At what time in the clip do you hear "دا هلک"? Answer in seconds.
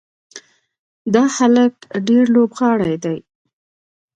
1.13-1.75